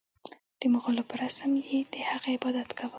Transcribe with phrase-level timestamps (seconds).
[0.59, 2.89] د مغولو په رسم یې د هغه عبادت کاوه.